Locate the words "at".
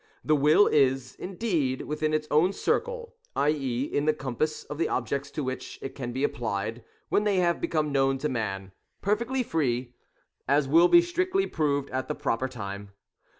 11.91-12.07